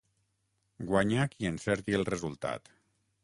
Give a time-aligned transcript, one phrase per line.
[0.91, 2.73] Guanya qui encerti el resultat.